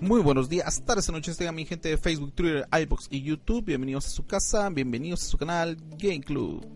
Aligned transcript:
Muy 0.00 0.22
buenos 0.22 0.48
días, 0.48 0.82
tardes 0.86 1.10
noches, 1.10 1.36
tengan 1.36 1.54
mi 1.54 1.66
gente 1.66 1.90
de 1.90 1.98
Facebook, 1.98 2.32
Twitter, 2.32 2.66
iBox 2.72 3.08
y 3.10 3.22
YouTube. 3.22 3.66
Bienvenidos 3.66 4.06
a 4.06 4.10
su 4.10 4.26
casa, 4.26 4.70
bienvenidos 4.70 5.22
a 5.22 5.26
su 5.26 5.36
canal 5.36 5.76
Game 5.98 6.20
Club. 6.20 6.66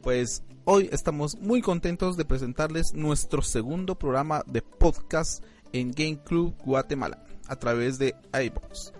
Pues 0.00 0.42
hoy 0.64 0.88
estamos 0.92 1.36
muy 1.40 1.60
contentos 1.60 2.16
de 2.16 2.24
presentarles 2.24 2.94
nuestro 2.94 3.42
segundo 3.42 3.98
programa 3.98 4.42
de 4.46 4.62
podcast 4.62 5.44
en 5.74 5.90
Game 5.90 6.22
Club 6.24 6.54
Guatemala 6.64 7.22
a 7.48 7.56
través 7.56 7.98
de 7.98 8.14
iBox. 8.32 8.94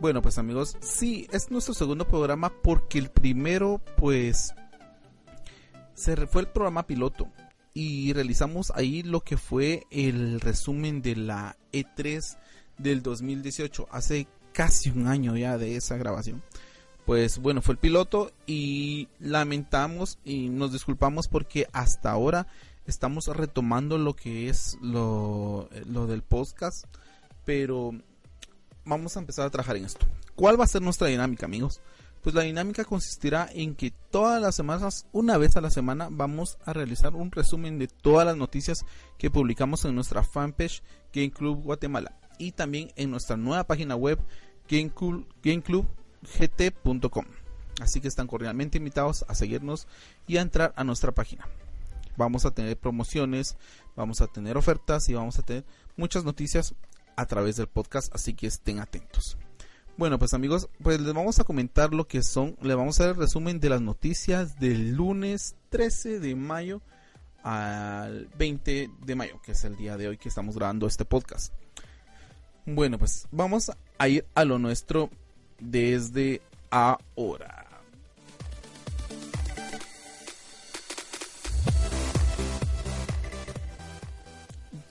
Bueno, 0.00 0.22
pues 0.22 0.38
amigos, 0.38 0.76
sí, 0.80 1.26
es 1.32 1.50
nuestro 1.50 1.74
segundo 1.74 2.06
programa 2.06 2.52
porque 2.62 2.98
el 2.98 3.10
primero, 3.10 3.82
pues, 3.96 4.54
se 5.96 6.26
fue 6.26 6.42
el 6.42 6.48
programa 6.48 6.86
piloto 6.86 7.28
y 7.74 8.12
realizamos 8.12 8.70
ahí 8.74 9.02
lo 9.02 9.22
que 9.22 9.36
fue 9.36 9.84
el 9.90 10.40
resumen 10.40 11.02
de 11.02 11.16
la 11.16 11.56
E3 11.72 12.38
del 12.78 13.02
2018, 13.02 13.88
hace 13.90 14.28
casi 14.52 14.90
un 14.90 15.08
año 15.08 15.36
ya 15.36 15.58
de 15.58 15.76
esa 15.76 15.96
grabación. 15.96 16.42
Pues 17.04 17.38
bueno, 17.38 17.62
fue 17.62 17.72
el 17.72 17.78
piloto 17.78 18.32
y 18.46 19.08
lamentamos 19.18 20.18
y 20.24 20.48
nos 20.48 20.72
disculpamos 20.72 21.28
porque 21.28 21.66
hasta 21.72 22.10
ahora 22.10 22.46
estamos 22.86 23.26
retomando 23.26 23.98
lo 23.98 24.14
que 24.14 24.48
es 24.48 24.76
lo, 24.80 25.68
lo 25.86 26.06
del 26.06 26.22
podcast, 26.22 26.84
pero 27.44 27.92
vamos 28.84 29.16
a 29.16 29.20
empezar 29.20 29.46
a 29.46 29.50
trabajar 29.50 29.76
en 29.76 29.84
esto. 29.84 30.06
¿Cuál 30.34 30.58
va 30.58 30.64
a 30.64 30.68
ser 30.68 30.82
nuestra 30.82 31.08
dinámica, 31.08 31.46
amigos? 31.46 31.80
Pues 32.22 32.34
la 32.34 32.42
dinámica 32.42 32.84
consistirá 32.84 33.48
en 33.52 33.76
que 33.76 33.92
todas 34.10 34.42
las 34.42 34.56
semanas, 34.56 35.06
una 35.12 35.38
vez 35.38 35.56
a 35.56 35.60
la 35.60 35.70
semana, 35.70 36.08
vamos 36.10 36.58
a 36.64 36.72
realizar 36.72 37.14
un 37.14 37.30
resumen 37.30 37.78
de 37.78 37.86
todas 37.86 38.26
las 38.26 38.36
noticias 38.36 38.84
que 39.16 39.30
publicamos 39.30 39.84
en 39.84 39.94
nuestra 39.94 40.24
fanpage 40.24 40.82
Game 41.12 41.30
Club 41.30 41.62
Guatemala 41.62 42.18
y 42.38 42.52
también 42.52 42.92
en 42.96 43.10
nuestra 43.10 43.36
nueva 43.36 43.64
página 43.64 43.96
web 43.96 44.18
gameclubgt.com. 44.68 47.24
Así 47.80 48.00
que 48.00 48.08
están 48.08 48.26
cordialmente 48.26 48.78
invitados 48.78 49.24
a 49.28 49.34
seguirnos 49.34 49.86
y 50.26 50.38
a 50.38 50.42
entrar 50.42 50.72
a 50.76 50.84
nuestra 50.84 51.12
página. 51.12 51.46
Vamos 52.16 52.46
a 52.46 52.50
tener 52.50 52.78
promociones, 52.78 53.56
vamos 53.94 54.22
a 54.22 54.26
tener 54.26 54.56
ofertas 54.56 55.08
y 55.08 55.14
vamos 55.14 55.38
a 55.38 55.42
tener 55.42 55.64
muchas 55.96 56.24
noticias 56.24 56.74
a 57.16 57.26
través 57.26 57.56
del 57.56 57.68
podcast, 57.68 58.14
así 58.14 58.34
que 58.34 58.46
estén 58.46 58.80
atentos. 58.80 59.36
Bueno, 59.98 60.18
pues 60.18 60.34
amigos, 60.34 60.68
pues 60.82 61.00
les 61.00 61.14
vamos 61.14 61.38
a 61.40 61.44
comentar 61.44 61.94
lo 61.94 62.06
que 62.06 62.22
son, 62.22 62.54
le 62.60 62.74
vamos 62.74 63.00
a 63.00 63.04
dar 63.04 63.14
el 63.14 63.18
resumen 63.18 63.60
de 63.60 63.70
las 63.70 63.80
noticias 63.80 64.60
del 64.60 64.92
lunes 64.92 65.56
13 65.70 66.20
de 66.20 66.34
mayo 66.34 66.82
al 67.42 68.28
20 68.36 68.90
de 69.06 69.14
mayo, 69.14 69.40
que 69.40 69.52
es 69.52 69.64
el 69.64 69.74
día 69.74 69.96
de 69.96 70.08
hoy 70.08 70.18
que 70.18 70.28
estamos 70.28 70.54
grabando 70.54 70.86
este 70.86 71.06
podcast. 71.06 71.54
Bueno, 72.66 72.98
pues 72.98 73.26
vamos 73.30 73.72
a 73.96 74.08
ir 74.08 74.26
a 74.34 74.44
lo 74.44 74.58
nuestro 74.58 75.08
desde 75.60 76.42
ahora. 76.68 77.66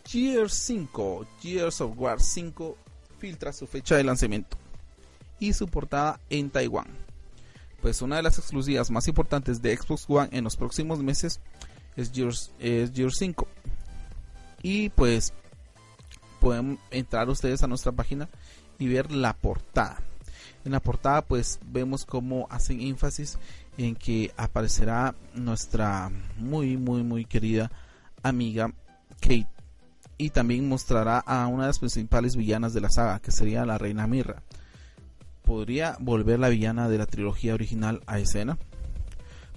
Gears 0.07 0.53
5, 0.53 1.27
Gears 1.41 1.81
of 1.81 1.93
War 1.95 2.19
5 2.19 2.75
filtra 3.19 3.53
su 3.53 3.67
fecha 3.67 3.97
de 3.97 4.03
lanzamiento 4.03 4.64
y 5.39 5.53
su 5.53 5.67
portada 5.67 6.19
en 6.29 6.49
Taiwán. 6.49 6.87
Pues 7.81 8.01
una 8.01 8.15
de 8.15 8.23
las 8.23 8.39
exclusivas 8.39 8.89
más 8.89 9.07
importantes 9.07 9.61
de 9.61 9.75
Xbox 9.75 10.05
One 10.07 10.29
en 10.31 10.43
los 10.43 10.55
próximos 10.55 10.99
meses 10.99 11.39
es 11.95 12.11
Gears, 12.11 12.51
5. 13.17 13.47
Y 14.63 14.89
pues 14.89 15.33
pueden 16.39 16.79
entrar 16.91 17.29
ustedes 17.29 17.63
a 17.63 17.67
nuestra 17.67 17.91
página 17.91 18.29
y 18.79 18.87
ver 18.87 19.11
la 19.11 19.33
portada. 19.33 20.01
En 20.63 20.71
la 20.71 20.79
portada 20.79 21.21
pues 21.21 21.59
vemos 21.65 22.05
cómo 22.05 22.47
hacen 22.49 22.81
énfasis 22.81 23.37
en 23.77 23.95
que 23.95 24.33
aparecerá 24.35 25.15
nuestra 25.33 26.09
muy 26.37 26.77
muy 26.77 27.03
muy 27.03 27.25
querida 27.25 27.71
amiga 28.23 28.73
Kate 29.19 29.47
y 30.17 30.29
también 30.29 30.67
mostrará 30.67 31.19
a 31.19 31.45
una 31.47 31.63
de 31.63 31.69
las 31.69 31.79
principales 31.79 32.35
villanas 32.35 32.73
de 32.73 32.81
la 32.81 32.89
saga 32.89 33.19
que 33.19 33.31
sería 33.31 33.65
la 33.65 33.77
reina 33.77 34.07
Mirra 34.07 34.41
¿Podría 35.45 35.95
volver 35.99 36.39
la 36.39 36.49
villana 36.49 36.89
de 36.89 36.97
la 36.97 37.05
trilogía 37.05 37.53
original 37.53 38.01
a 38.07 38.19
escena? 38.19 38.57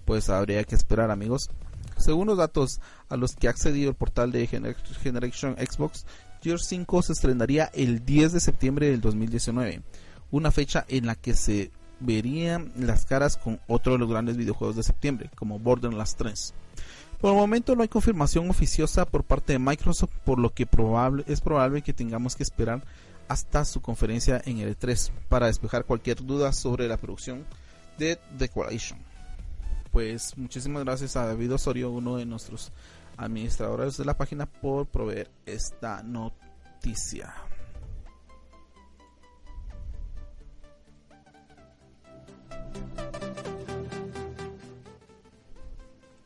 Pues 0.05 0.29
habría 0.29 0.63
que 0.65 0.75
esperar 0.75 1.11
amigos. 1.11 1.51
Según 1.97 2.29
los 2.29 2.39
datos 2.39 2.81
a 3.09 3.17
los 3.17 3.35
que 3.35 3.49
ha 3.49 3.51
accedido 3.51 3.91
el 3.91 3.97
portal 3.97 4.31
de 4.31 4.47
Generation 4.47 5.57
Xbox, 5.57 6.07
Gears 6.43 6.67
5 6.67 7.03
se 7.03 7.13
estrenaría 7.13 7.71
el 7.75 8.05
10 8.05 8.33
de 8.33 8.41
septiembre 8.41 8.91
del 8.91 9.01
2019, 9.01 9.83
una 10.31 10.51
fecha 10.51 10.85
en 10.89 11.07
la 11.07 11.17
que 11.17 11.35
se 11.35 11.73
verían 12.01 12.71
las 12.77 13.05
caras 13.05 13.37
con 13.37 13.59
otro 13.67 13.95
de 13.95 13.99
los 13.99 14.09
grandes 14.09 14.37
videojuegos 14.37 14.77
de 14.77 14.85
septiembre, 14.85 15.31
como 15.35 15.59
Borderlands 15.59 16.15
3. 16.17 16.55
Por 17.21 17.33
el 17.33 17.37
momento 17.37 17.75
no 17.75 17.83
hay 17.83 17.89
confirmación 17.89 18.49
oficiosa 18.49 19.05
por 19.05 19.25
parte 19.25 19.55
de 19.55 19.59
Microsoft, 19.59 20.13
por 20.25 20.39
lo 20.39 20.51
que 20.51 20.69
es 21.27 21.41
probable 21.41 21.83
que 21.83 21.93
tengamos 21.93 22.37
que 22.37 22.45
esperar 22.45 22.85
hasta 23.29 23.65
su 23.65 23.81
conferencia 23.81 24.41
en 24.45 24.59
el 24.59 24.77
E3 24.77 25.11
para 25.29 25.47
despejar 25.47 25.85
cualquier 25.85 26.25
duda 26.25 26.53
sobre 26.53 26.89
la 26.89 26.97
producción 26.97 27.47
de 27.99 28.19
The 28.39 28.49
Coalition. 28.49 28.99
Pues 29.93 30.37
muchísimas 30.37 30.85
gracias 30.85 31.17
a 31.17 31.27
David 31.27 31.55
Osorio, 31.55 31.91
uno 31.91 32.17
de 32.17 32.27
nuestros 32.27 32.73
administradores 33.17 33.97
de 33.97 34.05
la 34.05 34.17
página, 34.17 34.47
por 34.47 34.87
proveer 34.87 35.31
esta 35.45 36.03
noticia. 36.03 37.35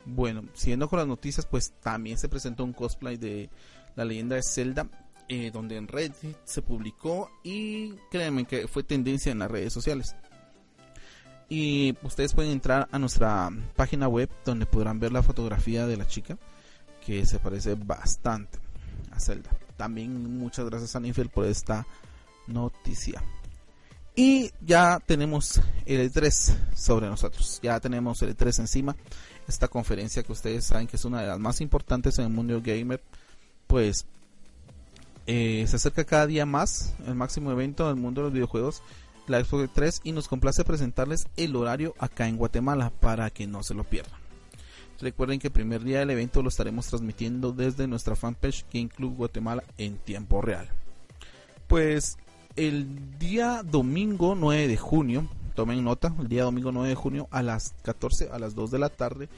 Bueno, 0.05 0.45
siguiendo 0.53 0.89
con 0.89 0.99
las 0.99 1.09
noticias, 1.09 1.47
pues 1.47 1.73
también 1.81 2.19
se 2.19 2.29
presentó 2.29 2.65
un 2.65 2.73
cosplay 2.73 3.17
de 3.17 3.49
la 3.97 4.05
leyenda 4.05 4.37
de 4.37 4.43
Zelda 4.43 4.89
eh, 5.35 5.51
donde 5.51 5.79
en 5.79 5.89
Reddit 5.89 6.37
se 6.45 6.61
publicó 6.61 7.31
y 7.43 7.95
créanme 8.11 8.45
que 8.45 8.69
fue 8.69 8.83
tendencia 8.83 9.33
en 9.33 9.39
las 9.39 9.51
redes 9.51 9.73
sociales. 9.73 10.15
Y 11.49 11.97
ustedes 12.03 12.35
pueden 12.35 12.53
entrar 12.53 12.87
a 12.93 12.99
nuestra 12.99 13.49
página 13.75 14.09
web 14.09 14.29
donde 14.45 14.67
podrán 14.67 15.01
ver 15.01 15.11
la 15.11 15.23
fotografía 15.23 15.87
de 15.87 15.97
la 15.97 16.07
chica 16.07 16.37
que 17.07 17.25
se 17.25 17.39
parece 17.39 17.77
bastante 17.77 18.59
a 19.11 19.19
Zelda. 19.19 19.49
También 19.79 20.37
muchas 20.37 20.67
gracias 20.67 20.97
a 20.97 21.01
Nifel 21.01 21.31
por 21.31 21.47
esta 21.47 21.87
noticia. 22.47 23.23
Y 24.15 24.51
ya 24.61 25.01
tenemos 25.01 25.63
el 25.87 26.13
E3 26.13 26.75
sobre 26.77 27.07
nosotros. 27.07 27.59
Ya 27.63 27.81
tenemos 27.81 28.21
el 28.21 28.37
E3 28.37 28.61
encima. 28.61 28.95
Esta 29.49 29.67
conferencia 29.67 30.23
que 30.23 30.33
ustedes 30.33 30.67
saben 30.67 30.87
que 30.87 30.97
es 30.97 31.07
una 31.07 31.23
de 31.23 31.29
las 31.29 31.39
más 31.39 31.63
importantes 31.63 32.19
en 32.19 32.27
el 32.27 32.33
mundo 32.33 32.61
gamer. 32.63 33.03
Pues 33.67 34.05
eh, 35.27 35.65
se 35.69 35.77
acerca 35.77 36.05
cada 36.05 36.27
día 36.27 36.47
más 36.47 36.95
el 37.07 37.15
máximo 37.15 37.51
evento 37.53 37.87
del 37.87 37.97
mundo 37.97 38.21
de 38.21 38.27
los 38.27 38.33
videojuegos, 38.33 38.83
la 39.27 39.43
Xbox 39.43 39.71
3, 39.73 40.01
y 40.05 40.13
nos 40.13 40.29
complace 40.29 40.65
presentarles 40.65 41.29
el 41.37 41.55
horario 41.57 41.95
acá 41.99 42.29
en 42.29 42.37
Guatemala 42.37 42.91
para 42.91 43.31
que 43.31 43.47
no 43.47 43.63
se 43.63 43.75
lo 43.75 43.85
pierdan. 43.85 44.21
Recuerden 45.01 45.41
que 45.41 45.49
el 45.49 45.53
primer 45.53 45.83
día 45.83 46.01
del 46.01 46.11
evento 46.11 46.43
lo 46.43 46.49
estaremos 46.49 46.87
transmitiendo 46.87 47.53
desde 47.53 47.89
nuestra 47.89 48.15
fanpage 48.15 48.65
Game 48.73 48.89
Club 48.89 49.17
Guatemala 49.17 49.65
en 49.79 49.97
tiempo 49.97 50.41
real. 50.41 50.69
Pues 51.67 52.19
el 52.55 53.19
día 53.19 53.63
domingo 53.65 54.35
9 54.35 54.69
de 54.69 54.77
junio, 54.77 55.29
tomen 55.55 55.83
nota, 55.83 56.15
el 56.21 56.29
día 56.29 56.45
domingo 56.45 56.71
9 56.71 56.89
de 56.89 56.95
junio 56.95 57.29
a 57.31 57.43
las 57.43 57.75
14 57.83 58.31
a 58.31 58.39
las 58.39 58.55
2 58.55 58.71
de 58.71 58.79
la 58.79 58.91
tarde 58.91 59.29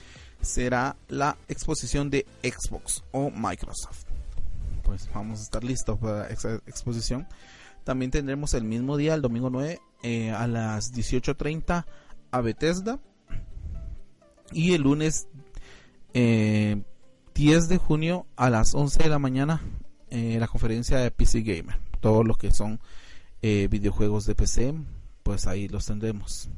será 0.42 0.96
la 1.08 1.36
exposición 1.48 2.10
de 2.10 2.26
Xbox 2.42 3.02
o 3.12 3.31
Microsoft 3.31 4.03
pues 4.84 5.08
vamos 5.12 5.40
a 5.40 5.42
estar 5.42 5.64
listos 5.64 5.98
para 5.98 6.28
esa 6.28 6.56
exposición. 6.66 7.26
También 7.84 8.10
tendremos 8.10 8.54
el 8.54 8.64
mismo 8.64 8.96
día, 8.96 9.14
el 9.14 9.22
domingo 9.22 9.50
9, 9.50 9.81
eh, 10.02 10.31
a 10.31 10.46
las 10.46 10.92
18.30 10.92 11.84
a 12.31 12.40
Bethesda. 12.40 12.98
Y 14.52 14.75
el 14.75 14.82
lunes 14.82 15.26
10 16.12 16.14
eh, 16.14 16.84
de 17.34 17.78
junio 17.78 18.26
a 18.36 18.50
las 18.50 18.75
11 18.75 19.02
de 19.02 19.08
la 19.08 19.19
mañana 19.19 19.60
eh, 20.16 20.38
la 20.38 20.46
conferencia 20.46 20.98
de 20.98 21.10
PC 21.10 21.42
Gamer. 21.42 21.76
Todos 22.00 22.25
los 22.25 22.38
que 22.38 22.52
son 22.52 22.78
eh, 23.42 23.66
videojuegos 23.69 24.26
de 24.26 24.36
PC, 24.36 24.72
pues 25.25 25.48
ahí 25.48 25.66
los 25.66 25.86
tendremos. 25.86 26.48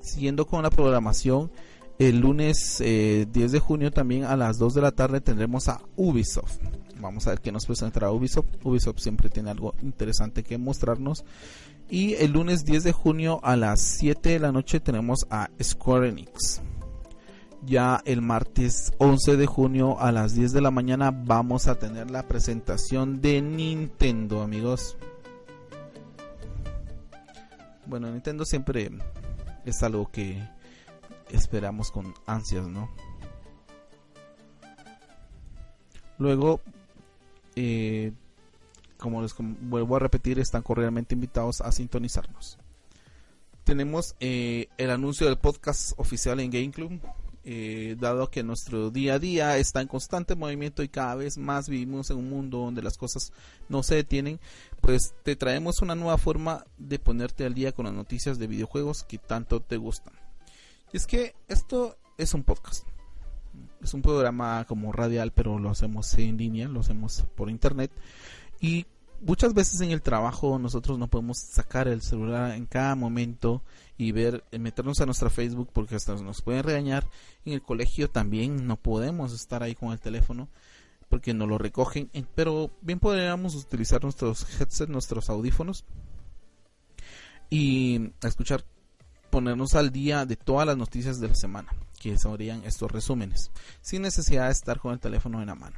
Siguiendo 0.00 0.46
con 0.46 0.62
la 0.62 0.70
programación, 0.70 1.50
el 1.98 2.18
lunes 2.20 2.78
10 2.78 2.80
eh, 2.80 3.26
de 3.26 3.58
junio 3.58 3.90
también 3.90 4.24
a 4.24 4.36
las 4.36 4.58
2 4.58 4.74
de 4.74 4.82
la 4.82 4.92
tarde 4.92 5.20
tendremos 5.20 5.68
a 5.68 5.80
Ubisoft. 5.96 6.58
Vamos 7.00 7.26
a 7.26 7.30
ver 7.30 7.40
qué 7.40 7.52
nos 7.52 7.66
presentará 7.66 8.10
Ubisoft. 8.10 8.46
Ubisoft 8.64 8.98
siempre 8.98 9.28
tiene 9.28 9.50
algo 9.50 9.74
interesante 9.82 10.42
que 10.42 10.58
mostrarnos. 10.58 11.24
Y 11.88 12.14
el 12.14 12.32
lunes 12.32 12.64
10 12.64 12.84
de 12.84 12.92
junio 12.92 13.40
a 13.42 13.56
las 13.56 13.80
7 13.80 14.30
de 14.30 14.38
la 14.38 14.52
noche 14.52 14.80
tenemos 14.80 15.26
a 15.30 15.50
Square 15.62 16.08
Enix. 16.08 16.62
Ya 17.64 18.02
el 18.04 18.22
martes 18.22 18.92
11 18.98 19.36
de 19.36 19.46
junio 19.46 19.98
a 20.00 20.12
las 20.12 20.34
10 20.34 20.52
de 20.52 20.60
la 20.60 20.70
mañana 20.70 21.10
vamos 21.10 21.66
a 21.68 21.78
tener 21.78 22.10
la 22.10 22.26
presentación 22.26 23.20
de 23.20 23.40
Nintendo, 23.40 24.42
amigos. 24.42 24.96
Bueno, 27.86 28.10
Nintendo 28.10 28.44
siempre 28.44 28.90
es 29.64 29.82
algo 29.82 30.10
que 30.10 30.42
esperamos 31.30 31.90
con 31.90 32.14
ansias, 32.26 32.66
¿no? 32.66 32.90
Luego, 36.18 36.60
eh, 37.56 38.12
como 38.96 39.22
les 39.22 39.34
vuelvo 39.38 39.96
a 39.96 40.00
repetir, 40.00 40.38
están 40.38 40.62
cordialmente 40.62 41.14
invitados 41.14 41.60
a 41.60 41.72
sintonizarnos. 41.72 42.58
Tenemos 43.64 44.14
eh, 44.20 44.68
el 44.78 44.90
anuncio 44.90 45.26
del 45.26 45.38
podcast 45.38 45.92
oficial 45.98 46.40
en 46.40 46.50
Game 46.50 46.70
Club. 46.70 47.00
Eh, 47.48 47.94
dado 48.00 48.28
que 48.28 48.42
nuestro 48.42 48.90
día 48.90 49.14
a 49.14 49.18
día 49.20 49.56
está 49.56 49.80
en 49.80 49.86
constante 49.86 50.34
movimiento 50.34 50.82
y 50.82 50.88
cada 50.88 51.14
vez 51.14 51.38
más 51.38 51.68
vivimos 51.68 52.10
en 52.10 52.16
un 52.16 52.28
mundo 52.28 52.58
donde 52.58 52.82
las 52.82 52.98
cosas 52.98 53.32
no 53.68 53.84
se 53.84 53.94
detienen, 53.94 54.40
pues 54.80 55.14
te 55.22 55.36
traemos 55.36 55.80
una 55.80 55.94
nueva 55.94 56.18
forma 56.18 56.64
de 56.76 56.98
ponerte 56.98 57.44
al 57.44 57.54
día 57.54 57.70
con 57.70 57.84
las 57.84 57.94
noticias 57.94 58.40
de 58.40 58.48
videojuegos 58.48 59.04
que 59.04 59.18
tanto 59.18 59.60
te 59.60 59.76
gustan. 59.76 60.14
Es 60.96 61.06
que 61.06 61.34
esto 61.46 61.98
es 62.16 62.32
un 62.32 62.42
podcast. 62.42 62.88
Es 63.82 63.92
un 63.92 64.00
programa 64.00 64.64
como 64.64 64.92
radial, 64.92 65.30
pero 65.30 65.58
lo 65.58 65.68
hacemos 65.68 66.14
en 66.14 66.38
línea, 66.38 66.68
lo 66.68 66.80
hacemos 66.80 67.26
por 67.34 67.50
internet. 67.50 67.92
Y 68.62 68.86
muchas 69.20 69.52
veces 69.52 69.78
en 69.82 69.90
el 69.90 70.00
trabajo 70.00 70.58
nosotros 70.58 70.98
no 70.98 71.08
podemos 71.08 71.36
sacar 71.36 71.86
el 71.86 72.00
celular 72.00 72.52
en 72.52 72.64
cada 72.64 72.94
momento 72.94 73.62
y 73.98 74.12
ver, 74.12 74.42
eh, 74.52 74.58
meternos 74.58 74.98
a 75.02 75.04
nuestra 75.04 75.28
Facebook 75.28 75.68
porque 75.70 75.96
hasta 75.96 76.14
nos 76.14 76.40
pueden 76.40 76.62
regañar. 76.62 77.06
En 77.44 77.52
el 77.52 77.60
colegio 77.60 78.08
también 78.08 78.66
no 78.66 78.76
podemos 78.76 79.34
estar 79.34 79.62
ahí 79.62 79.74
con 79.74 79.92
el 79.92 80.00
teléfono 80.00 80.48
porque 81.10 81.34
no 81.34 81.46
lo 81.46 81.58
recogen. 81.58 82.10
Pero 82.34 82.70
bien 82.80 83.00
podríamos 83.00 83.54
utilizar 83.54 84.02
nuestros 84.02 84.46
headsets, 84.58 84.88
nuestros 84.88 85.28
audífonos 85.28 85.84
y 87.50 88.12
escuchar, 88.22 88.64
ponernos 89.36 89.74
al 89.74 89.92
día 89.92 90.24
de 90.24 90.34
todas 90.34 90.66
las 90.66 90.78
noticias 90.78 91.20
de 91.20 91.28
la 91.28 91.34
semana, 91.34 91.68
que 92.00 92.16
serían 92.16 92.64
estos 92.64 92.90
resúmenes, 92.90 93.50
sin 93.82 94.00
necesidad 94.00 94.46
de 94.46 94.52
estar 94.52 94.78
con 94.80 94.94
el 94.94 94.98
teléfono 94.98 95.42
en 95.42 95.48
la 95.48 95.54
mano. 95.54 95.76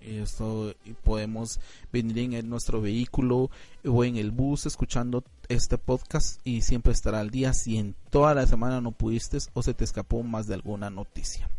Esto 0.00 0.72
podemos 1.04 1.60
venir 1.92 2.34
en 2.34 2.48
nuestro 2.48 2.80
vehículo 2.80 3.50
o 3.84 4.02
en 4.02 4.16
el 4.16 4.30
bus 4.30 4.64
escuchando 4.64 5.24
este 5.50 5.76
podcast 5.76 6.40
y 6.42 6.62
siempre 6.62 6.94
estará 6.94 7.20
al 7.20 7.28
día 7.28 7.52
si 7.52 7.76
en 7.76 7.94
toda 8.08 8.32
la 8.32 8.46
semana 8.46 8.80
no 8.80 8.92
pudiste 8.92 9.36
o 9.52 9.62
se 9.62 9.74
te 9.74 9.84
escapó 9.84 10.22
más 10.22 10.46
de 10.46 10.54
alguna 10.54 10.88
noticia. 10.88 11.50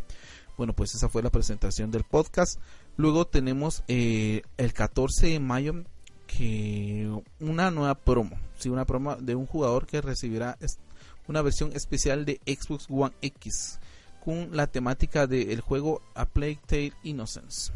Bueno, 0.57 0.74
pues 0.74 0.95
esa 0.95 1.07
fue 1.07 1.22
la 1.22 1.30
presentación 1.30 1.92
del 1.92 2.04
podcast. 2.04 2.60
Luego 2.95 3.28
tenemos 3.28 3.84
eh, 3.88 4.42
el 4.57 4.74
14 4.74 5.28
de 5.28 5.39
mayo 5.39 5.84
que 6.25 7.12
una 7.39 7.69
nueva 7.69 7.94
promo, 7.94 8.38
sí, 8.57 8.69
una 8.69 8.86
promo 8.86 9.18
de 9.18 9.36
un 9.36 9.45
jugador 9.45 9.86
que 9.86 10.01
recibirá 10.01 10.57
una 11.27 11.41
versión 11.41 11.71
especial 11.74 12.25
de 12.25 12.39
Xbox 12.45 12.88
One 12.89 13.13
X 13.21 13.79
con 14.24 14.56
la 14.56 14.68
temática 14.68 15.27
del 15.27 15.62
juego 15.62 16.01
A 16.15 16.25
Plague 16.25 16.59
Tale 16.68 16.94
Innocence 17.03 17.71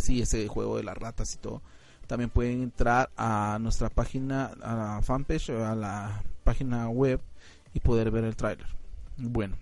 sí, 0.00 0.22
ese 0.22 0.46
juego 0.48 0.76
de 0.76 0.84
las 0.84 0.96
ratas 0.96 1.34
y 1.34 1.38
todo. 1.38 1.62
También 2.06 2.30
pueden 2.30 2.62
entrar 2.62 3.10
a 3.16 3.58
nuestra 3.60 3.88
página, 3.88 4.46
a 4.62 4.74
la 4.74 5.02
fanpage, 5.02 5.50
a 5.50 5.74
la 5.74 6.22
página 6.44 6.88
web 6.88 7.20
y 7.74 7.80
poder 7.80 8.10
ver 8.10 8.24
el 8.24 8.36
tráiler. 8.36 8.66
Bueno, 9.16 9.56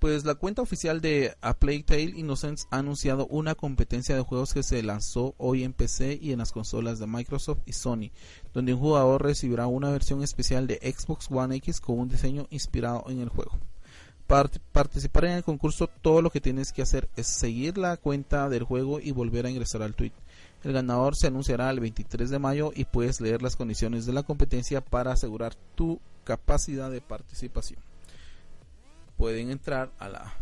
pues 0.00 0.24
la 0.24 0.34
cuenta 0.34 0.62
oficial 0.62 1.00
de 1.00 1.36
A 1.42 1.54
Plague 1.54 1.84
Tale 1.84 2.14
Innocence 2.16 2.66
ha 2.70 2.78
anunciado 2.78 3.26
una 3.26 3.54
competencia 3.54 4.16
de 4.16 4.22
juegos 4.22 4.54
que 4.54 4.62
se 4.62 4.82
lanzó 4.82 5.34
hoy 5.38 5.62
en 5.62 5.74
PC 5.74 6.18
y 6.20 6.32
en 6.32 6.38
las 6.38 6.52
consolas 6.52 6.98
de 6.98 7.06
Microsoft 7.06 7.60
y 7.66 7.74
Sony, 7.74 8.10
donde 8.52 8.74
un 8.74 8.80
jugador 8.80 9.22
recibirá 9.22 9.66
una 9.66 9.90
versión 9.90 10.22
especial 10.22 10.66
de 10.66 10.76
Xbox 10.76 11.30
One 11.30 11.54
X 11.56 11.80
con 11.80 12.00
un 12.00 12.08
diseño 12.08 12.46
inspirado 12.50 13.04
en 13.08 13.20
el 13.20 13.28
juego 13.28 13.58
participar 14.72 15.24
en 15.24 15.32
el 15.32 15.42
concurso, 15.42 15.88
todo 15.88 16.22
lo 16.22 16.30
que 16.30 16.40
tienes 16.40 16.72
que 16.72 16.82
hacer 16.82 17.08
es 17.16 17.26
seguir 17.26 17.76
la 17.76 17.96
cuenta 17.96 18.48
del 18.48 18.62
juego 18.62 19.00
y 19.00 19.10
volver 19.10 19.44
a 19.44 19.50
ingresar 19.50 19.82
al 19.82 19.96
tweet. 19.96 20.12
El 20.62 20.72
ganador 20.72 21.16
se 21.16 21.26
anunciará 21.26 21.68
el 21.68 21.80
23 21.80 22.30
de 22.30 22.38
mayo 22.38 22.70
y 22.72 22.84
puedes 22.84 23.20
leer 23.20 23.42
las 23.42 23.56
condiciones 23.56 24.06
de 24.06 24.12
la 24.12 24.22
competencia 24.22 24.82
para 24.82 25.10
asegurar 25.10 25.56
tu 25.74 26.00
capacidad 26.22 26.92
de 26.92 27.00
participación. 27.00 27.89
Pueden 29.20 29.50
entrar 29.50 29.90
a 29.98 30.08
la 30.08 30.32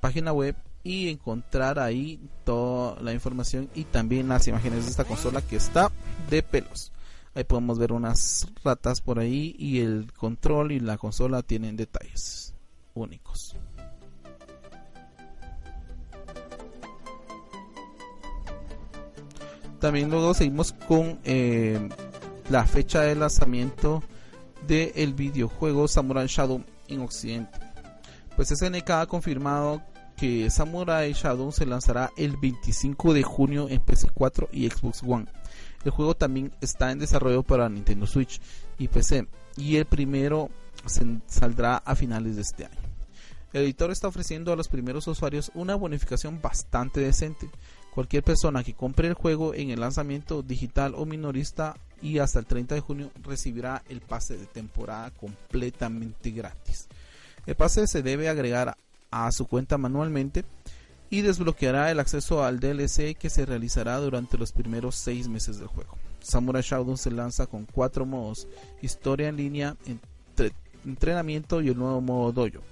página 0.00 0.30
web 0.30 0.54
y 0.84 1.08
encontrar 1.08 1.78
ahí 1.78 2.20
toda 2.44 3.00
la 3.00 3.14
información 3.14 3.70
y 3.74 3.84
también 3.84 4.28
las 4.28 4.46
imágenes 4.48 4.84
de 4.84 4.90
esta 4.90 5.04
consola 5.04 5.40
que 5.40 5.56
está 5.56 5.90
de 6.28 6.42
pelos. 6.42 6.92
Ahí 7.34 7.44
podemos 7.44 7.78
ver 7.78 7.92
unas 7.92 8.48
ratas 8.62 9.00
por 9.00 9.18
ahí 9.18 9.56
y 9.58 9.80
el 9.80 10.12
control 10.12 10.72
y 10.72 10.80
la 10.80 10.98
consola 10.98 11.40
tienen 11.40 11.74
detalles 11.74 12.52
únicos. 12.92 13.56
También 19.80 20.10
luego 20.10 20.34
seguimos 20.34 20.74
con 20.86 21.18
eh, 21.24 21.88
la 22.50 22.66
fecha 22.66 23.00
de 23.00 23.14
lanzamiento 23.14 24.02
del 24.66 25.14
videojuego 25.14 25.88
Samurai 25.88 26.26
Shadow 26.26 26.62
en 26.88 27.00
Occidente. 27.00 27.65
Pues 28.36 28.50
SNK 28.50 28.90
ha 28.90 29.06
confirmado 29.06 29.82
que 30.16 30.50
Samurai 30.50 31.12
Shadow 31.14 31.52
se 31.52 31.64
lanzará 31.64 32.12
el 32.18 32.36
25 32.36 33.14
de 33.14 33.22
junio 33.22 33.68
en 33.70 33.80
PC4 33.80 34.48
y 34.52 34.68
Xbox 34.68 35.02
One. 35.02 35.26
El 35.84 35.90
juego 35.90 36.14
también 36.14 36.52
está 36.60 36.92
en 36.92 36.98
desarrollo 36.98 37.42
para 37.42 37.68
Nintendo 37.68 38.06
Switch 38.06 38.40
y 38.78 38.88
PC 38.88 39.26
y 39.56 39.76
el 39.76 39.86
primero 39.86 40.50
saldrá 41.26 41.78
a 41.78 41.94
finales 41.94 42.36
de 42.36 42.42
este 42.42 42.66
año. 42.66 42.76
El 43.54 43.62
editor 43.62 43.90
está 43.90 44.08
ofreciendo 44.08 44.52
a 44.52 44.56
los 44.56 44.68
primeros 44.68 45.06
usuarios 45.06 45.50
una 45.54 45.74
bonificación 45.74 46.42
bastante 46.42 47.00
decente. 47.00 47.48
Cualquier 47.94 48.22
persona 48.22 48.62
que 48.62 48.74
compre 48.74 49.08
el 49.08 49.14
juego 49.14 49.54
en 49.54 49.70
el 49.70 49.80
lanzamiento 49.80 50.42
digital 50.42 50.94
o 50.94 51.06
minorista 51.06 51.76
y 52.02 52.18
hasta 52.18 52.38
el 52.38 52.44
30 52.44 52.74
de 52.74 52.80
junio 52.82 53.10
recibirá 53.22 53.82
el 53.88 54.02
pase 54.02 54.36
de 54.36 54.44
temporada 54.44 55.10
completamente 55.12 56.30
gratis. 56.32 56.88
El 57.46 57.54
pase 57.54 57.86
se 57.86 58.02
debe 58.02 58.28
agregar 58.28 58.76
a 59.10 59.30
su 59.32 59.46
cuenta 59.46 59.78
manualmente 59.78 60.44
y 61.08 61.22
desbloqueará 61.22 61.90
el 61.90 62.00
acceso 62.00 62.44
al 62.44 62.58
DLC 62.58 63.16
que 63.16 63.30
se 63.30 63.46
realizará 63.46 63.96
durante 63.98 64.36
los 64.36 64.52
primeros 64.52 64.96
6 64.96 65.28
meses 65.28 65.58
del 65.58 65.68
juego. 65.68 65.96
Samurai 66.20 66.62
Shodown 66.62 66.98
se 66.98 67.12
lanza 67.12 67.46
con 67.46 67.64
cuatro 67.66 68.04
modos: 68.04 68.48
historia 68.82 69.28
en 69.28 69.36
línea, 69.36 69.76
entrenamiento 70.84 71.62
y 71.62 71.68
el 71.68 71.78
nuevo 71.78 72.00
modo 72.00 72.32
dojo. 72.32 72.64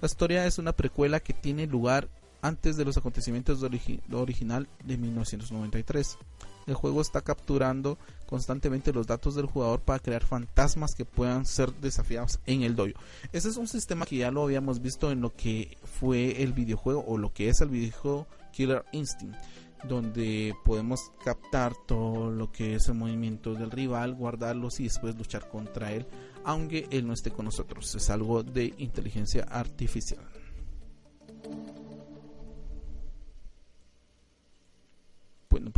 La 0.00 0.06
historia 0.06 0.44
es 0.46 0.58
una 0.58 0.72
precuela 0.72 1.20
que 1.20 1.32
tiene 1.32 1.66
lugar 1.66 2.08
antes 2.42 2.76
de 2.76 2.84
los 2.84 2.96
acontecimientos 2.96 3.60
de 3.60 3.80
original 4.12 4.68
de 4.84 4.96
1993. 4.96 6.18
El 6.66 6.74
juego 6.74 7.00
está 7.00 7.20
capturando 7.20 7.96
constantemente 8.26 8.92
los 8.92 9.06
datos 9.06 9.34
del 9.34 9.46
jugador 9.46 9.80
para 9.80 10.00
crear 10.00 10.24
fantasmas 10.24 10.94
que 10.94 11.04
puedan 11.04 11.46
ser 11.46 11.72
desafiados 11.74 12.40
en 12.46 12.62
el 12.62 12.74
dojo. 12.74 12.98
Ese 13.32 13.48
es 13.48 13.56
un 13.56 13.68
sistema 13.68 14.04
que 14.04 14.16
ya 14.16 14.30
lo 14.30 14.42
habíamos 14.42 14.82
visto 14.82 15.10
en 15.10 15.20
lo 15.20 15.34
que 15.34 15.78
fue 15.84 16.42
el 16.42 16.52
videojuego 16.52 17.04
o 17.06 17.18
lo 17.18 17.32
que 17.32 17.48
es 17.48 17.60
el 17.60 17.68
videojuego 17.68 18.26
Killer 18.52 18.84
Instinct 18.92 19.36
donde 19.84 20.54
podemos 20.64 21.12
captar 21.24 21.74
todo 21.86 22.30
lo 22.30 22.50
que 22.50 22.74
es 22.74 22.88
el 22.88 22.94
movimiento 22.94 23.54
del 23.54 23.70
rival, 23.70 24.14
guardarlos 24.14 24.80
y 24.80 24.84
después 24.84 25.16
luchar 25.16 25.48
contra 25.48 25.92
él, 25.92 26.06
aunque 26.44 26.88
él 26.90 27.06
no 27.06 27.12
esté 27.12 27.30
con 27.30 27.44
nosotros. 27.44 27.94
Es 27.94 28.10
algo 28.10 28.42
de 28.42 28.74
inteligencia 28.78 29.44
artificial. 29.44 30.24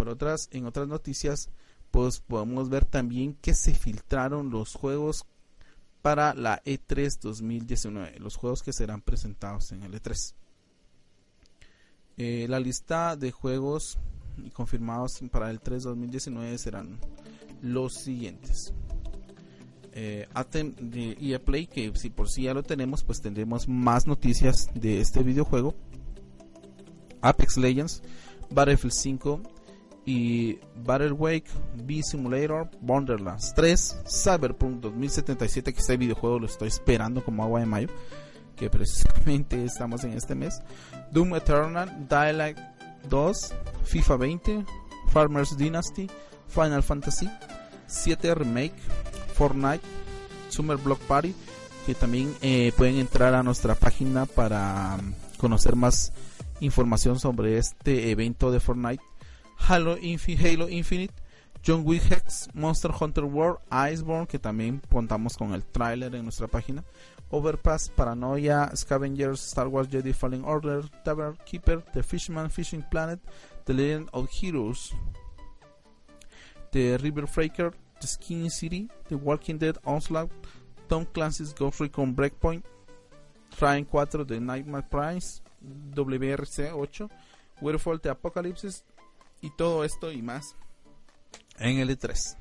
Otras, 0.09 0.49
en 0.53 0.67
otras 0.67 0.89
noticias, 0.89 1.51
pues 1.91 2.21
podemos 2.21 2.69
ver 2.69 2.85
también 2.85 3.35
que 3.35 3.55
se 3.55 3.75
filtraron 3.75 4.51
los 4.51 4.75
juegos 4.75 5.27
para 6.03 6.35
la 6.35 6.63
E3 6.65 7.19
2019, 7.21 8.19
los 8.21 8.37
juegos 8.37 8.63
que 8.63 8.73
serán 8.73 9.01
presentados 9.01 9.73
en 9.73 9.83
el 9.83 9.93
E3. 9.93 10.35
Eh, 12.17 12.47
la 12.49 12.61
lista 12.61 13.17
de 13.17 13.31
juegos 13.31 13.99
confirmados 14.53 15.21
para 15.31 15.51
el 15.51 15.61
3 15.61 15.85
2019 15.85 16.59
serán 16.59 16.99
los 17.63 17.95
siguientes. 17.95 18.73
Eh, 19.93 20.29
Atem 20.35 20.75
de 20.77 21.17
EA 21.21 21.41
Play, 21.41 21.67
que 21.67 21.93
si 21.97 22.11
por 22.11 22.29
si 22.29 22.43
ya 22.43 22.55
lo 22.55 22.63
tenemos, 22.63 23.03
pues 23.03 23.21
tendremos 23.21 23.69
más 23.69 24.07
noticias 24.07 24.69
de 24.75 25.01
este 25.01 25.23
videojuego. 25.23 25.75
Apex 27.21 27.57
Legends, 27.57 28.03
Battlefield 28.51 28.93
5 28.93 29.43
y 30.09 30.59
Battle 30.75 31.13
Wake, 31.13 31.51
B 31.85 32.03
Simulator, 32.03 32.71
Borderlands 32.81 33.53
3, 33.55 34.05
Cyberpunk 34.09 34.81
2077, 34.81 35.75
que 35.75 35.81
este 35.81 35.99
videojuego 35.99 36.39
lo 36.39 36.47
estoy 36.47 36.69
esperando 36.69 37.23
como 37.23 37.43
agua 37.43 37.61
de 37.61 37.67
mayo, 37.67 37.89
que 38.57 38.71
precisamente 38.71 39.63
estamos 39.63 40.05
en 40.05 40.15
este 40.15 40.35
mes. 40.35 40.63
Doom 41.13 41.35
Eternal, 41.35 42.09
Dialect 42.09 42.59
2, 43.11 43.55
FIFA 43.85 44.17
20, 44.17 44.65
Farmers 45.09 45.59
Dynasty, 45.59 46.09
Final 46.49 46.83
Fantasy 46.83 47.29
7 47.87 48.35
Remake, 48.35 48.77
Fortnite, 49.35 49.85
Summer 50.49 50.79
Block 50.79 51.01
Party, 51.01 51.35
que 51.85 51.95
también 51.95 52.35
eh, 52.41 52.73
pueden 52.79 52.97
entrar 52.97 53.35
a 53.35 53.43
nuestra 53.43 53.75
página 53.75 54.25
para 54.25 54.97
conocer 55.37 55.77
más 55.77 56.15
información 56.61 57.21
sobre 57.21 57.59
este 57.59 58.11
evento 58.11 58.51
de 58.51 58.61
Fortnite. 58.61 59.03
Halo, 59.59 59.97
Halo 59.97 60.69
Infinite, 60.69 61.15
John 61.63 61.85
Wick 61.85 62.03
Hex, 62.11 62.49
Monster 62.55 62.91
Hunter 62.91 63.25
World, 63.25 63.59
Iceborne, 63.71 64.27
que 64.27 64.39
también 64.39 64.81
contamos 64.91 65.37
con 65.37 65.53
el 65.53 65.65
trailer 65.65 66.15
en 66.15 66.25
nuestra 66.25 66.47
página. 66.47 66.85
Overpass, 67.31 67.91
Paranoia, 67.91 68.71
Scavengers, 68.75 69.47
Star 69.49 69.69
Wars 69.69 69.89
Jedi 69.91 70.15
Fallen 70.15 70.45
Order, 70.45 70.89
Tavern 71.05 71.37
Keeper, 71.45 71.83
The 71.93 72.03
Fishman 72.03 72.51
Fishing 72.51 72.83
Planet, 72.91 73.21
The 73.65 73.75
Legend 73.75 74.09
of 74.13 74.31
Heroes, 74.31 74.95
The 76.73 76.97
River 76.97 77.27
Breaker, 77.27 77.75
The 78.01 78.07
Skinny 78.07 78.49
City, 78.49 78.89
The 79.09 79.17
Walking 79.17 79.59
Dead 79.59 79.77
Onslaught, 79.85 80.31
Tom 80.89 81.05
Clancy's 81.13 81.53
Ghost 81.53 81.81
Recon 81.81 82.15
Breakpoint, 82.15 82.63
Ryan 83.61 83.85
4 83.85 84.25
The 84.25 84.41
Nightmare 84.41 84.87
Prize, 84.89 85.43
WRC 85.95 86.73
8, 87.03 87.11
Werewolf 87.61 88.03
The 88.03 88.13
Apocalypse 88.13 88.85
y 89.41 89.51
todo 89.51 89.85
esto 89.85 90.13
y 90.13 90.23
más 90.23 90.57
en 91.59 91.79
el 91.79 91.91
E3. 91.91 92.37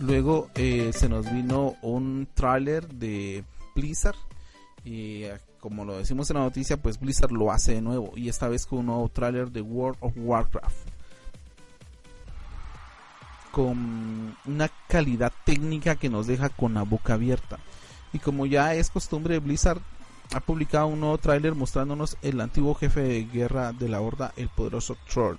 Luego 0.00 0.50
eh, 0.54 0.90
se 0.92 1.08
nos 1.08 1.32
vino 1.32 1.76
un 1.80 2.28
tráiler 2.34 2.86
de 2.88 3.42
Blizzard 3.74 4.16
y 4.84 5.22
eh, 5.22 5.38
como 5.60 5.86
lo 5.86 5.96
decimos 5.96 6.28
en 6.28 6.36
la 6.36 6.42
noticia, 6.42 6.76
pues 6.76 7.00
Blizzard 7.00 7.32
lo 7.32 7.50
hace 7.50 7.72
de 7.72 7.80
nuevo 7.80 8.12
y 8.14 8.28
esta 8.28 8.48
vez 8.48 8.66
con 8.66 8.80
un 8.80 8.86
nuevo 8.86 9.08
tráiler 9.08 9.50
de 9.50 9.62
World 9.62 9.96
of 10.00 10.12
Warcraft. 10.14 10.88
Con 13.50 14.36
una 14.44 14.70
calidad 14.88 15.32
técnica 15.44 15.96
que 15.96 16.10
nos 16.10 16.26
deja 16.26 16.50
con 16.50 16.74
la 16.74 16.82
boca 16.82 17.14
abierta. 17.14 17.58
Y 18.14 18.18
como 18.20 18.46
ya 18.46 18.74
es 18.74 18.88
costumbre, 18.88 19.38
Blizzard 19.40 19.82
ha 20.32 20.40
publicado 20.40 20.86
un 20.86 21.00
nuevo 21.00 21.18
tráiler 21.18 21.54
mostrándonos 21.54 22.16
el 22.22 22.40
antiguo 22.40 22.74
jefe 22.74 23.02
de 23.02 23.24
guerra 23.24 23.72
de 23.72 23.90
la 23.90 24.00
Horda, 24.00 24.32
el 24.38 24.48
poderoso 24.48 24.96
Troll. 25.12 25.36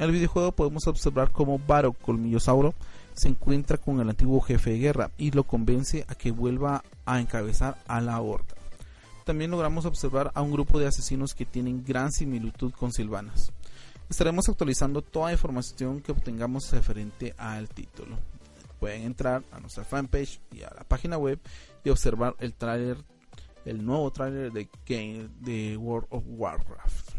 En 0.00 0.06
el 0.06 0.10
videojuego 0.10 0.50
podemos 0.50 0.88
observar 0.88 1.30
cómo 1.30 1.60
Barok 1.60 1.96
Colmillosauro 2.00 2.74
se 3.14 3.28
encuentra 3.28 3.78
con 3.78 4.00
el 4.00 4.10
antiguo 4.10 4.40
jefe 4.40 4.70
de 4.70 4.78
guerra 4.78 5.10
y 5.16 5.30
lo 5.30 5.44
convence 5.44 6.04
a 6.08 6.16
que 6.16 6.32
vuelva 6.32 6.82
a 7.04 7.20
encabezar 7.20 7.78
a 7.86 8.00
la 8.00 8.20
Horda 8.20 8.56
también 9.26 9.50
logramos 9.50 9.84
observar 9.86 10.30
a 10.34 10.40
un 10.40 10.52
grupo 10.52 10.78
de 10.78 10.86
asesinos 10.86 11.34
que 11.34 11.44
tienen 11.44 11.84
gran 11.84 12.12
similitud 12.12 12.70
con 12.70 12.92
Silvanas. 12.92 13.50
Estaremos 14.08 14.48
actualizando 14.48 15.02
toda 15.02 15.32
información 15.32 16.00
que 16.00 16.12
obtengamos 16.12 16.70
referente 16.70 17.34
al 17.36 17.68
título. 17.68 18.16
Pueden 18.78 19.02
entrar 19.02 19.42
a 19.50 19.58
nuestra 19.58 19.82
fanpage 19.82 20.38
y 20.52 20.62
a 20.62 20.72
la 20.72 20.84
página 20.84 21.18
web 21.18 21.40
y 21.86 21.90
observar 21.90 22.34
el 22.40 22.52
trailer, 22.52 22.98
el 23.64 23.86
nuevo 23.86 24.10
trailer 24.10 24.50
de 24.50 24.68
Game 24.84 25.28
de 25.38 25.76
World 25.76 26.08
of 26.10 26.24
Warcraft. 26.26 27.10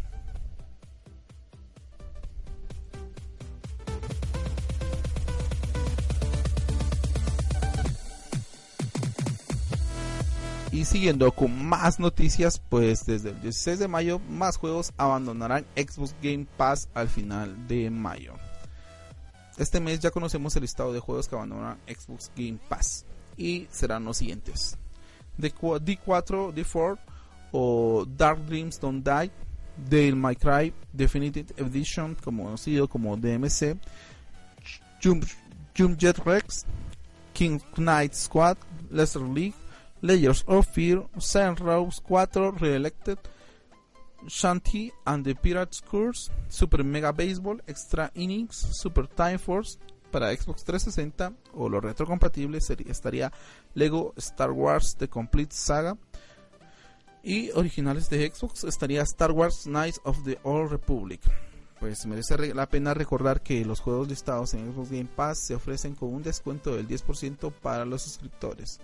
Y 10.73 10.83
siguiendo 10.83 11.31
con 11.31 11.65
más 11.65 11.97
noticias, 12.01 12.59
pues 12.59 13.05
desde 13.05 13.29
el 13.29 13.39
16 13.39 13.79
de 13.79 13.87
mayo 13.87 14.19
más 14.19 14.57
juegos 14.57 14.91
abandonarán 14.97 15.65
Xbox 15.77 16.13
Game 16.21 16.45
Pass 16.57 16.89
al 16.93 17.07
final 17.07 17.69
de 17.69 17.89
mayo. 17.89 18.33
Este 19.57 19.79
mes 19.79 20.01
ya 20.01 20.11
conocemos 20.11 20.57
el 20.57 20.63
listado 20.63 20.91
de 20.91 20.99
juegos 20.99 21.29
que 21.29 21.35
abandonarán 21.35 21.79
Xbox 21.87 22.29
Game 22.35 22.59
Pass 22.67 23.05
y 23.37 23.67
serán 23.71 24.05
los 24.05 24.17
siguientes. 24.17 24.77
D4, 25.37 26.53
D4 26.53 26.97
o 27.51 28.05
Dark 28.17 28.39
Dreams 28.45 28.79
Don't 28.79 29.05
Die, 29.05 29.31
Dale 29.89 30.15
My 30.15 30.35
Cry 30.35 30.73
Definitive 30.91 31.53
Edition, 31.57 32.15
conocido 32.15 32.87
como 32.87 33.15
DMC, 33.15 33.77
Jump, 35.01 35.25
Jump 35.77 35.97
Jet 35.97 36.17
Rex, 36.25 36.65
King 37.33 37.61
Knight 37.75 38.13
Squad, 38.13 38.57
Lesser 38.89 39.21
League, 39.21 39.55
Layers 40.01 40.43
of 40.47 40.67
Fear, 40.67 41.07
Saint 41.19 41.59
Rose 41.59 42.01
4 42.07 42.51
Reelected, 42.59 43.19
Shanty 44.27 44.91
and 45.05 45.23
the 45.23 45.35
Pirates 45.35 45.81
Curse, 45.81 46.29
Super 46.49 46.83
Mega 46.83 47.13
Baseball, 47.13 47.59
Extra 47.67 48.09
Innings, 48.15 48.55
Super 48.71 49.03
Time 49.03 49.37
Force 49.37 49.77
para 50.17 50.35
Xbox 50.35 50.63
360 50.63 51.33
o 51.53 51.69
lo 51.69 51.79
retrocompatible 51.79 52.59
sería, 52.59 52.91
estaría 52.91 53.31
Lego 53.75 54.13
Star 54.17 54.51
Wars 54.51 54.95
The 54.97 55.07
Complete 55.07 55.53
Saga 55.53 55.95
y 57.21 57.51
originales 57.51 58.09
de 58.09 58.31
Xbox 58.33 58.63
estaría 58.63 59.03
Star 59.03 59.31
Wars 59.31 59.65
Knights 59.65 60.01
of 60.03 60.23
the 60.23 60.39
Old 60.43 60.71
Republic. 60.71 61.21
Pues 61.79 62.03
merece 62.07 62.55
la 62.55 62.67
pena 62.67 62.95
recordar 62.95 63.41
que 63.43 63.63
los 63.63 63.79
juegos 63.79 64.07
listados 64.07 64.55
en 64.55 64.73
Xbox 64.73 64.89
Game 64.89 65.09
Pass 65.15 65.45
se 65.45 65.53
ofrecen 65.53 65.93
con 65.93 66.11
un 66.11 66.23
descuento 66.23 66.75
del 66.75 66.87
10% 66.87 67.51
para 67.51 67.85
los 67.85 68.01
suscriptores 68.01 68.79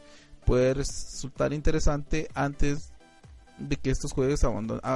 puede 0.45 0.73
resultar 0.73 1.53
interesante 1.53 2.29
antes 2.33 2.91
de 3.57 3.77
que 3.77 3.91
estos 3.91 4.11
juegos, 4.11 4.41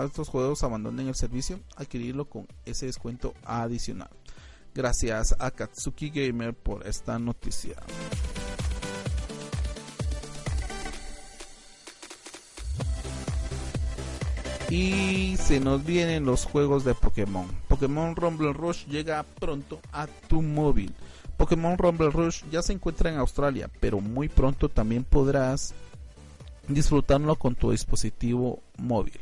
estos 0.06 0.30
juegos 0.30 0.64
abandonen 0.64 1.08
el 1.08 1.16
servicio, 1.16 1.60
adquirirlo 1.76 2.26
con 2.26 2.48
ese 2.66 2.88
descuento 2.88 3.34
adicional. 3.46 4.10
Gracias 4.78 5.36
a 5.40 5.50
Katsuki 5.50 6.12
Gamer 6.12 6.54
por 6.54 6.86
esta 6.86 7.18
noticia. 7.18 7.78
Y 14.70 15.36
se 15.38 15.60
nos 15.60 15.84
vienen 15.84 16.26
los 16.26 16.46
juegos 16.46 16.86
de 16.86 16.94
Pokémon. 16.94 17.48
Pokémon 17.68 18.16
Rumble 18.16 18.54
Rush 18.54 18.86
llega 18.86 19.24
pronto 19.24 19.80
a 19.92 20.06
tu 20.06 20.44
móvil. 20.44 20.94
Pokémon 21.38 21.76
Rumble 21.76 22.12
Rush 22.12 22.44
ya 22.52 22.62
se 22.62 22.74
encuentra 22.74 23.10
en 23.10 23.18
Australia, 23.18 23.72
pero 23.80 24.00
muy 24.00 24.30
pronto 24.30 24.70
también 24.70 25.04
podrás 25.04 25.74
disfrutarlo 26.68 27.36
con 27.38 27.56
tu 27.56 27.72
dispositivo 27.72 28.60
móvil. 28.78 29.20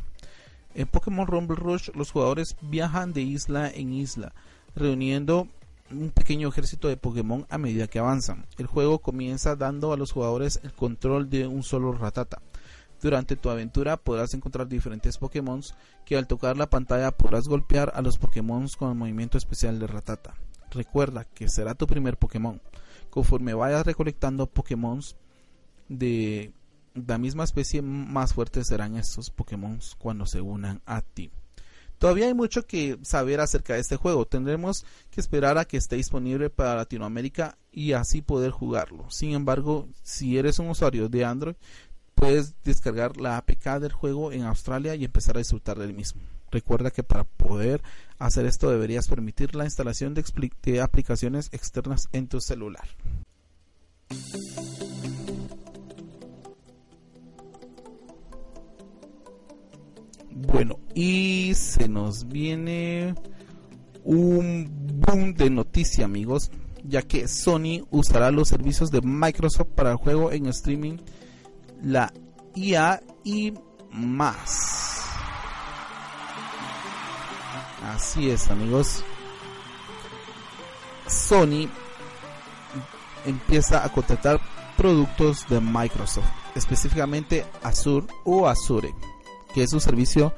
En 0.74 0.86
Pokémon 0.88 1.26
Rumble 1.26 1.56
Rush 1.56 1.92
los 1.96 2.12
jugadores 2.12 2.58
viajan 2.60 3.14
de 3.14 3.22
isla 3.22 3.70
en 3.70 3.94
isla, 3.94 4.34
reuniendo 4.76 5.48
un 5.92 6.10
pequeño 6.10 6.50
ejército 6.50 6.88
de 6.88 6.98
Pokémon 6.98 7.46
a 7.50 7.58
medida 7.58 7.88
que 7.88 8.00
avanzan. 8.00 8.46
El 8.58 8.68
juego 8.68 9.00
comienza 9.00 9.56
dando 9.56 9.94
a 9.94 9.98
los 9.98 10.12
jugadores 10.12 10.60
el 10.64 10.74
control 10.74 11.30
de 11.30 11.48
un 11.48 11.64
solo 11.64 11.94
Ratata. 11.94 12.42
Durante 13.02 13.36
tu 13.36 13.50
aventura 13.50 13.98
podrás 13.98 14.34
encontrar 14.34 14.68
diferentes 14.68 15.18
Pokémon 15.18 15.62
que 16.06 16.18
al 16.18 16.28
tocar 16.28 16.58
la 16.58 16.70
pantalla 16.70 17.12
podrás 17.12 17.48
golpear 17.48 17.92
a 17.96 18.02
los 18.02 18.18
Pokémon 18.18 18.68
con 18.78 18.90
el 18.90 18.96
movimiento 18.96 19.38
especial 19.38 19.80
de 19.80 19.88
Ratata. 19.88 20.34
Recuerda 20.72 21.26
que 21.26 21.48
será 21.50 21.76
tu 21.76 21.88
primer 21.88 22.18
Pokémon. 22.18 22.62
Conforme 23.10 23.54
vayas 23.54 23.86
recolectando 23.86 24.48
Pokémon 24.48 25.02
de 25.88 26.52
la 26.96 27.18
misma 27.18 27.44
especie, 27.44 27.82
más 27.82 28.34
fuertes 28.34 28.68
serán 28.68 28.96
estos 28.96 29.30
Pokémon 29.30 29.80
cuando 30.00 30.26
se 30.26 30.42
unan 30.42 30.82
a 30.86 31.02
ti. 31.02 31.32
Todavía 31.98 32.28
hay 32.28 32.34
mucho 32.34 32.66
que 32.66 32.98
saber 33.04 33.40
acerca 33.40 33.74
de 33.74 33.80
este 33.80 33.96
juego. 33.96 34.26
Tendremos 34.26 34.86
que 35.12 35.22
esperar 35.22 35.58
a 35.58 35.66
que 35.66 35.78
esté 35.78 35.96
disponible 35.96 36.50
para 36.50 36.76
Latinoamérica 36.76 37.58
y 37.72 37.94
así 37.94 38.22
poder 38.22 38.52
jugarlo. 38.52 39.10
Sin 39.10 39.34
embargo, 39.34 39.88
si 40.04 40.38
eres 40.38 40.60
un 40.60 40.70
usuario 40.70 41.10
de 41.10 41.26
Android, 41.26 41.56
puedes 42.16 42.56
descargar 42.64 43.18
la 43.18 43.38
APK 43.38 43.80
del 43.80 43.94
juego 43.94 44.32
en 44.32 44.44
Australia 44.44 44.96
y 44.96 45.06
empezar 45.06 45.36
a 45.36 45.40
disfrutar 45.40 45.78
del 45.78 45.94
mismo. 45.94 46.22
Recuerda 46.52 46.92
que 46.92 47.04
para 47.04 47.24
poder 47.24 47.82
hacer 48.18 48.46
esto 48.46 48.70
deberías 48.70 49.08
permitir 49.08 49.56
la 49.56 49.66
instalación 49.66 50.14
de, 50.14 50.24
de 50.64 50.82
aplicaciones 50.82 51.50
externas 51.52 52.08
en 52.14 52.28
tu 52.28 52.40
celular. 52.40 52.88
Bueno, 60.38 60.80
y 60.94 61.54
se 61.56 61.88
nos 61.88 62.28
viene 62.28 63.16
un 64.04 64.70
boom 65.00 65.34
de 65.34 65.50
noticia, 65.50 66.04
amigos, 66.04 66.52
ya 66.84 67.04
que 67.04 67.30
Sony 67.30 67.88
usará 67.90 68.32
los 68.32 68.50
servicios 68.50 68.92
de 68.92 69.00
Microsoft 69.02 69.70
para 69.76 69.92
el 69.92 69.96
juego 69.96 70.34
en 70.34 70.48
streaming, 70.48 70.98
la 71.82 72.12
IA 72.54 73.02
y 73.24 73.54
más. 73.94 75.06
Así 77.86 78.30
es, 78.30 78.52
amigos. 78.52 79.06
Sony 81.08 81.70
empieza 83.26 83.86
a 83.86 83.90
contratar 83.90 84.42
productos 84.76 85.48
de 85.48 85.62
Microsoft, 85.62 86.28
específicamente 86.56 87.46
Azure 87.64 88.06
o 88.26 88.50
Azure, 88.50 88.94
que 89.56 89.64
es 89.64 89.72
un 89.72 89.80
servicio 89.80 90.34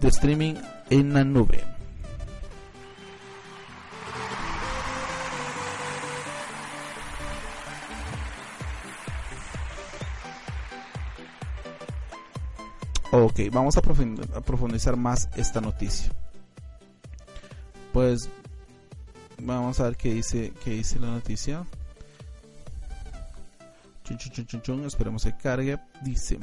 de 0.00 0.08
streaming 0.08 0.54
en 0.90 1.14
la 1.14 1.22
nube. 1.22 1.64
Ok, 13.12 13.42
vamos 13.52 13.76
a 13.76 13.80
profundizar 13.80 14.96
más 14.96 15.30
esta 15.36 15.60
noticia. 15.60 16.12
Pues 17.92 18.28
vamos 19.40 19.78
a 19.78 19.84
ver 19.84 19.96
qué 19.96 20.14
dice, 20.14 20.52
qué 20.64 20.70
dice 20.72 20.98
la 20.98 21.06
noticia. 21.06 21.64
Chun, 24.02 24.18
chun, 24.18 24.62
chun, 24.62 24.84
esperemos 24.84 25.22
que 25.22 25.36
cargue. 25.36 25.78
Dice: 26.02 26.40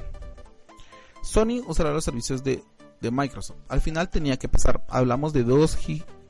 Sony 1.26 1.62
usará 1.68 1.92
los 1.92 2.04
servicios 2.04 2.44
de, 2.44 2.64
Microsoft. 3.02 3.58
Al 3.68 3.82
final 3.82 4.10
tenía 4.10 4.38
que 4.38 4.48
pasar. 4.48 4.84
Hablamos 4.90 5.32
de 5.32 5.44
dos, 5.44 5.78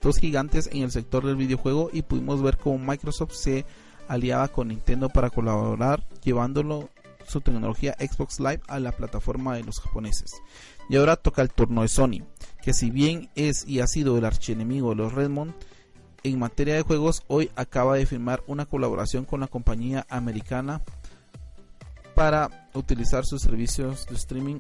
dos 0.01 0.17
gigantes 0.17 0.69
en 0.73 0.83
el 0.83 0.91
sector 0.91 1.25
del 1.25 1.37
videojuego 1.37 1.89
y 1.93 2.01
pudimos 2.01 2.41
ver 2.41 2.57
cómo 2.57 2.77
Microsoft 2.79 3.31
se 3.33 3.65
aliaba 4.09 4.49
con 4.49 4.67
Nintendo 4.67 5.07
para 5.07 5.29
colaborar, 5.29 6.03
llevándolo 6.21 6.89
su 7.27 7.39
tecnología 7.39 7.95
Xbox 7.97 8.39
Live 8.39 8.61
a 8.67 8.81
la 8.81 8.91
plataforma 8.91 9.55
de 9.55 9.63
los 9.63 9.79
japoneses. 9.79 10.33
Y 10.89 10.97
ahora 10.97 11.15
toca 11.15 11.41
el 11.41 11.49
turno 11.49 11.83
de 11.83 11.87
Sony, 11.87 12.25
que 12.61 12.73
si 12.73 12.89
bien 12.89 13.29
es 13.35 13.65
y 13.65 13.79
ha 13.79 13.87
sido 13.87 14.17
el 14.17 14.25
archienemigo 14.25 14.89
de 14.89 14.95
los 14.95 15.13
Redmond, 15.13 15.53
en 16.23 16.39
materia 16.39 16.75
de 16.75 16.81
juegos 16.81 17.23
hoy 17.27 17.51
acaba 17.55 17.95
de 17.95 18.05
firmar 18.05 18.43
una 18.47 18.65
colaboración 18.65 19.23
con 19.23 19.39
la 19.39 19.47
compañía 19.47 20.05
americana 20.09 20.81
para 22.15 22.69
utilizar 22.73 23.25
sus 23.25 23.41
servicios 23.41 24.05
de 24.07 24.15
streaming 24.15 24.59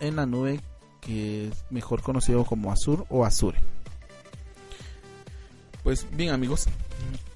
en 0.00 0.16
la 0.16 0.24
nube 0.24 0.60
que 1.00 1.48
es 1.48 1.64
mejor 1.70 2.02
conocido 2.02 2.44
como 2.44 2.72
Azure 2.72 3.04
o 3.08 3.24
Azure. 3.24 3.58
Pues 5.82 6.06
bien 6.12 6.30
amigos, 6.30 6.66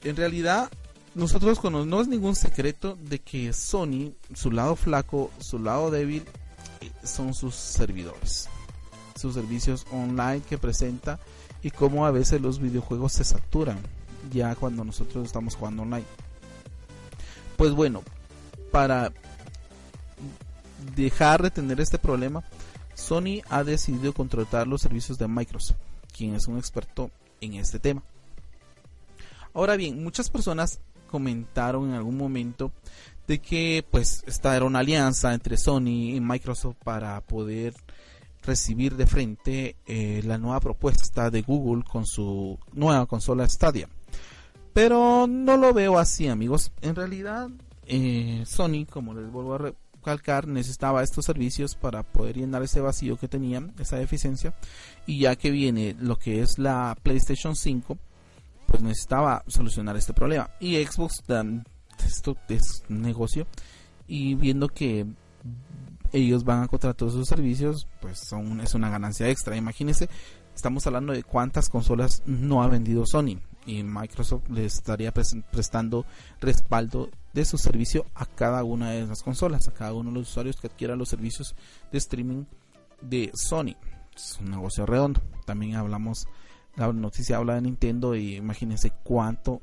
en 0.03 0.17
realidad 0.17 0.71
nosotros 1.15 1.63
no 1.65 2.01
es 2.01 2.09
ningún 2.09 2.35
secreto 2.35 2.97
de 3.01 3.19
que 3.19 3.53
Sony, 3.53 4.13
su 4.35 4.51
lado 4.51 4.77
flaco, 4.77 5.31
su 5.39 5.59
lado 5.59 5.91
débil, 5.91 6.25
son 7.03 7.35
sus 7.35 7.55
servidores, 7.55 8.49
sus 9.17 9.35
servicios 9.35 9.87
online 9.91 10.43
que 10.43 10.59
presenta 10.59 11.19
y 11.63 11.71
cómo 11.71 12.07
a 12.07 12.11
veces 12.11 12.41
los 12.41 12.61
videojuegos 12.61 13.13
se 13.15 13.25
saturan 13.25 13.79
ya 14.31 14.55
cuando 14.55 14.85
nosotros 14.85 15.27
estamos 15.27 15.55
jugando 15.55 15.83
online. 15.83 16.07
Pues 17.57 17.73
bueno, 17.73 18.03
para 18.75 19.13
dejar 20.97 21.41
de 21.41 21.53
tener 21.53 21.81
este 21.81 21.97
problema, 21.97 22.43
Sony 22.95 23.41
ha 23.49 23.63
decidido 23.63 24.13
contratar 24.13 24.67
los 24.67 24.83
servicios 24.83 25.17
de 25.17 25.29
Microsoft, 25.29 25.79
quien 26.13 26.35
es 26.35 26.49
un 26.49 26.59
experto 26.59 27.13
en 27.41 27.55
este 27.55 27.79
tema. 27.79 28.03
Ahora 29.53 29.77
bien, 29.77 30.03
muchas 30.03 30.29
personas 30.29 30.81
comentaron 31.09 31.91
en 31.91 31.95
algún 31.95 32.17
momento 32.17 32.73
de 33.29 33.39
que 33.39 33.87
pues 33.89 34.25
esta 34.27 34.57
era 34.57 34.65
una 34.65 34.81
alianza 34.81 35.33
entre 35.35 35.57
Sony 35.57 36.17
y 36.17 36.21
Microsoft 36.21 36.75
para 36.83 37.21
poder 37.21 37.75
recibir 38.43 38.97
de 38.97 39.07
frente 39.07 39.77
eh, 39.87 40.21
la 40.25 40.37
nueva 40.37 40.59
propuesta 40.59 41.31
de 41.31 41.43
Google 41.43 41.85
con 41.85 42.07
su 42.07 42.59
nueva 42.73 43.07
consola 43.07 43.49
Stadia. 43.49 43.89
Pero 44.73 45.29
no 45.29 45.57
lo 45.57 45.73
veo 45.73 45.97
así 45.97 46.27
amigos. 46.27 46.73
En 46.83 46.97
realidad 46.97 47.51
eh, 47.87 48.45
Sony, 48.47 48.87
como 48.89 49.15
les 49.15 49.31
vuelvo 49.31 49.55
a 49.55 49.73
recalcar, 50.05 50.47
necesitaba 50.47 51.03
estos 51.03 51.25
servicios 51.25 51.75
para 51.75 52.03
poder 52.03 52.37
llenar 52.37 52.63
ese 52.63 52.81
vacío 52.81 53.17
que 53.17 53.29
tenían, 53.29 53.73
esa 53.79 53.97
deficiencia. 53.97 54.55
Y 55.07 55.21
ya 55.21 55.37
que 55.37 55.51
viene 55.51 55.97
lo 55.99 56.17
que 56.17 56.43
es 56.43 56.59
la 56.59 56.97
PlayStation 57.03 57.57
5, 57.57 57.99
pues 58.67 58.83
necesitaba 58.83 59.43
solucionar 59.47 59.97
este 59.97 60.13
problema. 60.13 60.51
Y 60.61 60.83
Xbox, 60.85 61.23
esto 62.05 62.37
es 62.49 62.83
negocio, 62.89 63.47
y 64.07 64.35
viendo 64.35 64.69
que 64.69 65.07
ellos 66.13 66.45
van 66.45 66.63
a 66.63 66.69
contratar 66.69 66.97
todos 66.97 67.15
sus 67.15 67.29
servicios, 67.29 67.89
pues 68.01 68.21
son, 68.29 68.61
es 68.61 68.75
una 68.75 68.91
ganancia 68.91 69.29
extra. 69.29 69.57
Imagínense, 69.57 70.09
estamos 70.55 70.87
hablando 70.87 71.13
de 71.13 71.23
cuántas 71.23 71.69
consolas 71.69 72.23
no 72.27 72.63
ha 72.63 72.69
vendido 72.69 73.05
Sony 73.07 73.41
y 73.67 73.83
Microsoft 73.83 74.49
le 74.51 74.67
estaría 74.67 75.13
prestando 75.13 76.05
respaldo 76.41 77.11
de 77.33 77.45
su 77.45 77.59
servicio 77.59 78.07
a 78.15 78.27
cada 78.27 78.63
una 78.65 78.91
de 78.91 79.03
esas 79.03 79.23
consolas, 79.23 79.69
a 79.69 79.75
cada 79.75 79.93
uno 79.93 80.11
de 80.11 80.19
los 80.19 80.31
usuarios 80.31 80.57
que 80.61 80.69
adquieran 80.69 80.99
los 80.99 81.09
servicios 81.09 81.55
de 81.91 81.99
streaming 81.99 82.45
de 83.01 83.31
Sony. 83.35 83.77
Es 84.15 84.39
un 84.41 84.51
negocio 84.51 84.87
redondo. 84.87 85.21
También 85.45 85.77
hablamos 85.77 86.27
la 86.77 86.93
noticia 86.93 87.37
habla 87.37 87.55
de 87.55 87.63
Nintendo 87.63 88.15
y 88.15 88.37
imagínense 88.37 88.93
cuánto, 89.03 89.63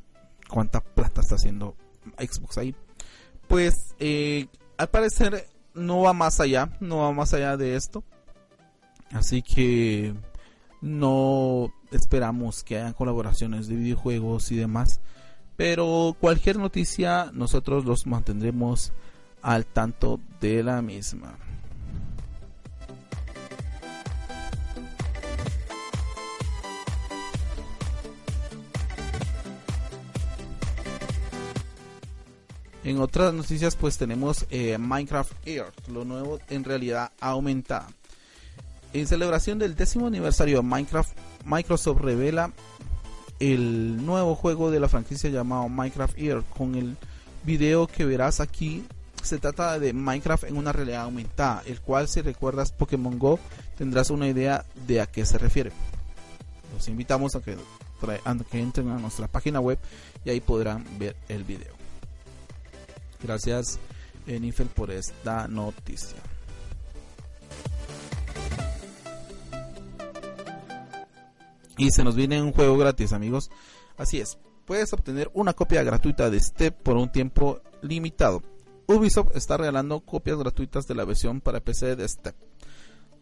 cuánta 0.49 0.79
plata 0.81 1.21
está 1.21 1.35
haciendo 1.35 1.75
Xbox 2.17 2.57
ahí. 2.57 2.75
Pues 3.47 3.73
eh, 3.99 4.47
al 4.77 4.89
parecer 4.89 5.47
no 5.73 6.01
va 6.01 6.13
más 6.13 6.39
allá, 6.39 6.77
no 6.79 6.99
va 6.99 7.11
más 7.11 7.33
allá 7.33 7.57
de 7.57 7.75
esto. 7.75 8.03
Así 9.11 9.41
que 9.41 10.13
no 10.79 11.73
esperamos 11.91 12.63
que 12.63 12.77
hayan 12.77 12.93
colaboraciones 12.93 13.67
de 13.67 13.75
videojuegos 13.75 14.51
y 14.51 14.55
demás. 14.55 14.99
Pero 15.57 16.15
cualquier 16.19 16.57
noticia 16.57 17.29
nosotros 17.33 17.85
los 17.85 18.07
mantendremos 18.07 18.91
al 19.41 19.65
tanto 19.65 20.19
de 20.39 20.63
la 20.63 20.81
misma. 20.81 21.37
En 32.83 32.99
otras 32.99 33.33
noticias 33.33 33.75
pues 33.75 33.97
tenemos 33.97 34.47
eh, 34.49 34.77
Minecraft 34.79 35.33
Earth, 35.45 35.87
lo 35.87 36.03
nuevo 36.03 36.39
en 36.49 36.63
realidad 36.63 37.11
aumentada. 37.19 37.87
En 38.93 39.05
celebración 39.05 39.59
del 39.59 39.75
décimo 39.75 40.07
aniversario 40.07 40.57
de 40.57 40.63
Minecraft, 40.63 41.15
Microsoft 41.45 42.01
revela 42.01 42.51
el 43.39 44.05
nuevo 44.05 44.35
juego 44.35 44.69
de 44.69 44.79
la 44.79 44.87
franquicia 44.87 45.29
llamado 45.29 45.67
Minecraft 45.67 46.17
Earth 46.17 46.45
con 46.49 46.75
el 46.75 46.97
video 47.43 47.87
que 47.87 48.05
verás 48.05 48.39
aquí. 48.39 48.85
Se 49.23 49.37
trata 49.37 49.79
de 49.79 49.93
Minecraft 49.93 50.45
en 50.45 50.57
una 50.57 50.71
realidad 50.71 51.03
aumentada, 51.03 51.63
el 51.65 51.79
cual 51.81 52.07
si 52.07 52.21
recuerdas 52.21 52.71
Pokémon 52.71 53.19
Go 53.19 53.39
tendrás 53.77 54.09
una 54.09 54.27
idea 54.27 54.65
de 54.87 55.01
a 55.01 55.05
qué 55.05 55.25
se 55.25 55.37
refiere. 55.37 55.71
Los 56.73 56.87
invitamos 56.87 57.35
a 57.35 57.41
que, 57.41 57.57
a 58.25 58.35
que 58.49 58.59
entren 58.59 58.89
a 58.89 58.97
nuestra 58.97 59.27
página 59.27 59.59
web 59.59 59.77
y 60.25 60.29
ahí 60.29 60.39
podrán 60.39 60.85
ver 60.97 61.15
el 61.29 61.43
video. 61.43 61.73
Gracias, 63.21 63.79
Enifel, 64.25 64.67
por 64.67 64.91
esta 64.91 65.47
noticia. 65.47 66.17
Y 71.77 71.91
se 71.91 72.03
nos 72.03 72.15
viene 72.15 72.41
un 72.41 72.51
juego 72.51 72.77
gratis, 72.77 73.13
amigos. 73.13 73.49
Así 73.97 74.19
es, 74.19 74.37
puedes 74.65 74.93
obtener 74.93 75.29
una 75.33 75.53
copia 75.53 75.83
gratuita 75.83 76.29
de 76.29 76.39
Step 76.39 76.75
por 76.81 76.97
un 76.97 77.11
tiempo 77.11 77.61
limitado. 77.81 78.41
Ubisoft 78.87 79.35
está 79.35 79.57
regalando 79.57 80.01
copias 80.01 80.37
gratuitas 80.37 80.85
de 80.87 80.95
la 80.95 81.05
versión 81.05 81.41
para 81.41 81.61
PC 81.61 81.95
de 81.95 82.07
Step. 82.07 82.35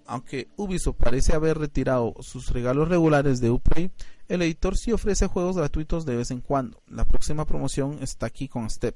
Aunque 0.05 0.47
Ubisoft 0.55 0.97
parece 0.97 1.33
haber 1.33 1.59
retirado 1.59 2.15
sus 2.21 2.51
regalos 2.51 2.89
regulares 2.89 3.39
de 3.39 3.51
Uplay, 3.51 3.91
el 4.27 4.41
editor 4.41 4.75
sí 4.75 4.91
ofrece 4.91 5.27
juegos 5.27 5.57
gratuitos 5.57 6.05
de 6.05 6.15
vez 6.15 6.31
en 6.31 6.41
cuando. 6.41 6.81
La 6.88 7.05
próxima 7.05 7.45
promoción 7.45 7.99
está 8.01 8.25
aquí 8.25 8.47
con 8.47 8.69
Step 8.69 8.95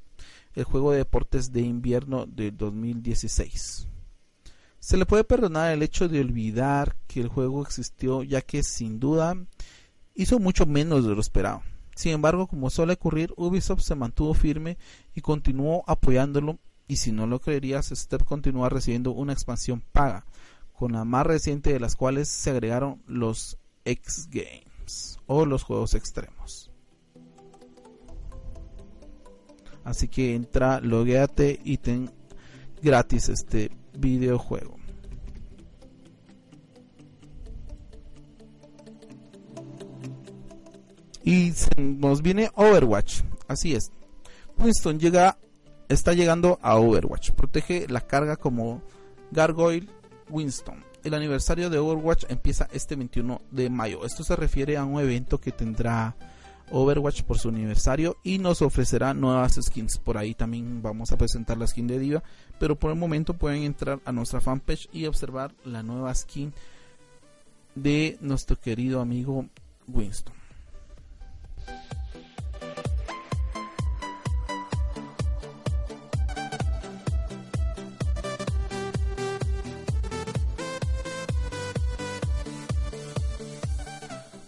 el 0.55 0.63
juego 0.63 0.91
de 0.91 0.99
deportes 0.99 1.51
de 1.51 1.61
invierno 1.61 2.25
de 2.25 2.51
2016. 2.51 3.87
Se 4.83 4.97
le 4.97 5.05
puede 5.05 5.23
perdonar 5.23 5.71
el 5.71 5.81
hecho 5.81 6.09
de 6.09 6.19
olvidar 6.19 6.97
que 7.07 7.21
el 7.21 7.29
juego 7.29 7.61
existió, 7.61 8.21
ya 8.21 8.41
que 8.41 8.63
sin 8.63 8.99
duda 8.99 9.33
hizo 10.13 10.39
mucho 10.39 10.65
menos 10.65 11.05
de 11.07 11.15
lo 11.15 11.21
esperado. 11.21 11.63
Sin 11.95 12.11
embargo, 12.11 12.47
como 12.47 12.69
suele 12.69 12.91
ocurrir, 12.91 13.33
Ubisoft 13.37 13.79
se 13.79 13.95
mantuvo 13.95 14.33
firme 14.33 14.77
y 15.15 15.21
continuó 15.21 15.85
apoyándolo 15.87 16.59
y 16.85 16.97
si 16.97 17.13
no 17.13 17.27
lo 17.27 17.39
creerías, 17.39 17.93
Step 17.95 18.25
continúa 18.25 18.67
recibiendo 18.67 19.11
una 19.11 19.31
expansión 19.31 19.81
paga, 19.93 20.25
con 20.73 20.91
la 20.91 21.05
más 21.05 21.25
reciente 21.25 21.71
de 21.71 21.79
las 21.79 21.95
cuales 21.95 22.27
se 22.27 22.49
agregaron 22.49 23.01
los 23.07 23.57
X 23.85 24.27
Games 24.29 25.17
o 25.27 25.45
los 25.45 25.63
juegos 25.63 25.93
extremos. 25.93 26.71
Así 29.85 30.09
que 30.09 30.35
entra, 30.35 30.81
logueate 30.81 31.61
y 31.63 31.77
ten 31.77 32.11
gratis 32.81 33.29
este 33.29 33.71
videojuego. 33.97 34.77
Y 41.23 41.53
nos 41.77 42.21
viene 42.21 42.51
Overwatch. 42.55 43.21
Así 43.47 43.73
es. 43.73 43.91
Winston 44.57 44.99
llega, 44.99 45.37
está 45.87 46.13
llegando 46.13 46.59
a 46.61 46.75
Overwatch. 46.75 47.31
Protege 47.31 47.87
la 47.87 48.01
carga 48.01 48.35
como 48.35 48.81
Gargoyle 49.31 49.87
Winston. 50.29 50.83
El 51.03 51.13
aniversario 51.13 51.69
de 51.69 51.79
Overwatch 51.79 52.25
empieza 52.29 52.67
este 52.71 52.95
21 52.95 53.41
de 53.51 53.69
mayo. 53.69 54.05
Esto 54.05 54.23
se 54.23 54.35
refiere 54.35 54.77
a 54.77 54.85
un 54.85 54.99
evento 54.99 55.39
que 55.39 55.51
tendrá 55.51 56.15
Overwatch 56.75 57.21
por 57.21 57.37
su 57.37 57.49
aniversario 57.49 58.17
y 58.23 58.39
nos 58.39 58.63
ofrecerá 58.63 59.13
nuevas 59.13 59.59
skins. 59.61 59.99
Por 59.99 60.17
ahí 60.17 60.33
también 60.33 60.81
vamos 60.81 61.11
a 61.11 61.17
presentar 61.17 61.57
la 61.57 61.67
skin 61.67 61.85
de 61.85 61.99
Diva, 61.99 62.23
pero 62.59 62.75
por 62.75 62.91
el 62.91 62.97
momento 62.97 63.35
pueden 63.35 63.61
entrar 63.61 63.99
a 64.05 64.11
nuestra 64.11 64.41
fanpage 64.41 64.89
y 64.91 65.05
observar 65.05 65.53
la 65.63 65.83
nueva 65.83 66.13
skin 66.15 66.51
de 67.75 68.17
nuestro 68.21 68.59
querido 68.59 69.01
amigo 69.01 69.45
Winston. 69.87 70.42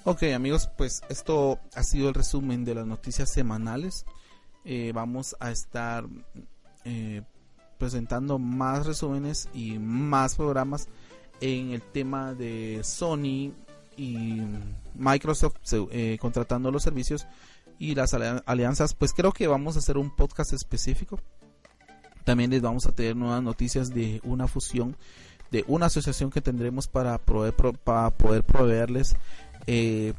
Ok 0.08 0.22
amigos, 0.36 0.70
pues 0.78 1.02
esto 1.10 1.60
ha 1.74 1.82
sido 1.82 2.10
el 2.10 2.13
resumen 2.13 2.63
de 2.63 2.76
las 2.76 2.86
noticias 2.86 3.28
semanales. 3.28 4.06
Eh, 4.63 4.91
vamos 4.94 5.36
a 5.39 5.50
estar 5.50 6.06
eh, 6.84 7.24
presentando 7.80 8.38
más 8.38 8.86
resúmenes 8.86 9.50
y 9.52 9.80
más 9.80 10.36
programas 10.36 10.89
en 11.41 11.72
el 11.72 11.82
tema 11.82 12.36
de 12.36 12.82
Sony 12.84 13.52
y 13.98 14.41
Microsoft 14.94 15.56
eh, 15.74 16.20
contratando 16.22 16.70
los 16.70 16.84
servicios 16.84 17.26
y 17.80 17.96
las 17.96 18.13
alianzas. 18.13 18.94
Pues 18.94 19.12
creo 19.12 19.32
que 19.32 19.48
vamos 19.48 19.76
a 19.76 19.80
hacer 19.80 19.98
un 19.98 20.15
podcast 20.15 20.54
específico. 20.54 21.20
También 22.24 22.52
les 22.52 22.62
vamos 22.62 22.86
a 22.86 22.91
tener 22.91 23.15
nuevas 23.15 23.41
noticias 23.41 23.91
de 23.91 24.22
una 24.24 24.48
fusión 24.48 24.96
de 25.52 25.63
una 25.68 25.86
asociación 25.86 26.32
que 26.32 26.41
tendremos 26.41 26.88
para, 26.88 27.18
para 27.18 28.10
poder 28.10 28.44
proveerles 28.44 29.15
eh, 29.67 30.13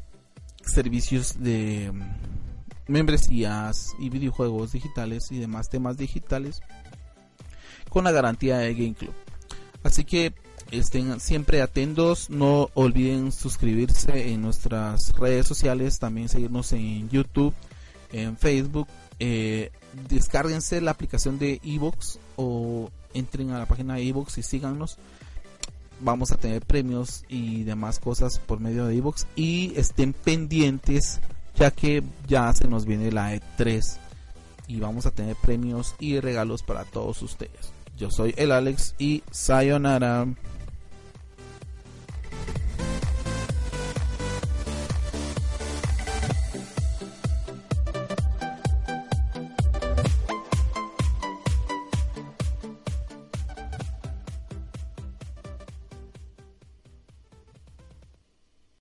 servicios 0.64 1.40
de 1.40 1.92
mm, 1.92 2.92
membresías 2.92 3.94
y 3.98 4.10
videojuegos 4.10 4.72
digitales 4.72 5.30
y 5.30 5.38
demás 5.38 5.68
temas 5.68 5.96
digitales 5.96 6.60
con 7.88 8.04
la 8.04 8.12
garantía 8.12 8.58
de 8.58 8.74
Game 8.74 8.94
Club. 8.94 9.14
Así 9.82 10.04
que 10.04 10.34
estén 10.70 11.20
siempre 11.20 11.62
atentos, 11.62 12.30
no 12.30 12.70
olviden 12.74 13.32
suscribirse 13.32 14.32
en 14.32 14.42
nuestras 14.42 15.12
redes 15.14 15.46
sociales, 15.46 15.98
también 15.98 16.28
seguirnos 16.28 16.72
en 16.72 17.08
YouTube, 17.08 17.54
en 18.12 18.36
Facebook, 18.36 18.88
eh, 19.18 19.70
descárguense 20.08 20.80
la 20.80 20.90
aplicación 20.90 21.38
de 21.38 21.60
Evox 21.64 22.18
o 22.36 22.90
entren 23.14 23.50
a 23.50 23.58
la 23.58 23.66
página 23.66 23.94
de 23.94 24.08
Evox 24.08 24.38
y 24.38 24.42
síganos 24.42 24.98
vamos 26.00 26.32
a 26.32 26.36
tener 26.36 26.62
premios 26.62 27.24
y 27.28 27.64
demás 27.64 27.98
cosas 27.98 28.38
por 28.38 28.60
medio 28.60 28.86
de 28.86 28.96
Evox 28.96 29.26
y 29.36 29.72
estén 29.76 30.12
pendientes 30.12 31.20
ya 31.56 31.70
que 31.70 32.02
ya 32.28 32.52
se 32.52 32.68
nos 32.68 32.84
viene 32.84 33.10
la 33.10 33.34
E3 33.34 33.98
y 34.68 34.80
vamos 34.80 35.06
a 35.06 35.10
tener 35.10 35.36
premios 35.36 35.94
y 35.98 36.20
regalos 36.20 36.62
para 36.62 36.84
todos 36.84 37.22
ustedes. 37.22 37.72
Yo 37.96 38.10
soy 38.10 38.34
el 38.36 38.52
Alex 38.52 38.94
y 38.98 39.22
Sayonara. 39.30 40.26